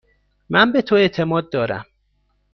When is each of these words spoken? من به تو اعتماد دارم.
من 0.49 0.71
به 0.71 0.81
تو 0.81 0.95
اعتماد 0.95 1.49
دارم. 1.51 1.85